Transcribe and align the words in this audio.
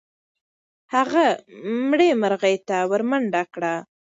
هغه 0.93 1.25
مړې 1.89 2.09
مرغۍ 2.21 2.55
ته 2.67 2.77
ورمنډه 2.91 3.41
کړه. 3.53 3.75